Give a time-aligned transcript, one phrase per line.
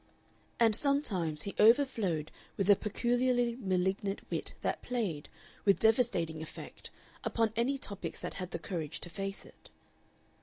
[0.59, 5.29] And sometimes he overflowed with a peculiarly malignant wit that played,
[5.63, 6.89] with devastating effect,
[7.23, 9.69] upon any topics that had the courage to face it.